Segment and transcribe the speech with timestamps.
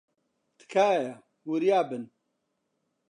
[0.57, 1.11] تکایە،
[1.49, 2.03] وریا بن.